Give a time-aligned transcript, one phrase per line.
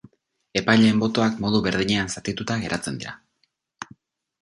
[0.61, 3.19] Epaileen botoak modu berdinean zatituta geratzen dira.